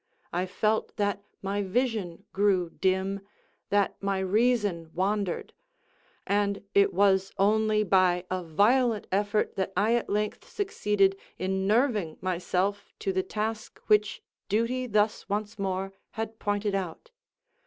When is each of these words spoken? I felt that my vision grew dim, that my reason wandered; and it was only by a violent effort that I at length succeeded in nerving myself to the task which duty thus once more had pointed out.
I 0.33 0.47
felt 0.47 0.97
that 0.97 1.21
my 1.43 1.61
vision 1.61 2.25
grew 2.33 2.71
dim, 2.71 3.19
that 3.69 4.01
my 4.01 4.17
reason 4.17 4.89
wandered; 4.95 5.53
and 6.25 6.63
it 6.73 6.91
was 6.91 7.31
only 7.37 7.83
by 7.83 8.25
a 8.31 8.43
violent 8.43 9.05
effort 9.11 9.55
that 9.57 9.71
I 9.77 9.93
at 9.93 10.09
length 10.09 10.49
succeeded 10.49 11.17
in 11.37 11.67
nerving 11.67 12.17
myself 12.19 12.91
to 12.97 13.13
the 13.13 13.21
task 13.21 13.79
which 13.85 14.23
duty 14.49 14.87
thus 14.87 15.29
once 15.29 15.59
more 15.59 15.93
had 16.17 16.39
pointed 16.39 16.73
out. 16.73 17.11